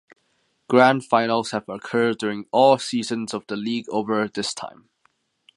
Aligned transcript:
Grand 0.67 1.05
finals 1.05 1.51
have 1.51 1.69
occurred 1.69 2.17
during 2.17 2.47
all 2.51 2.79
seasons 2.79 3.35
of 3.35 3.45
the 3.45 3.55
league 3.55 3.85
over 3.89 4.27
this 4.27 4.51
time. 4.51 4.89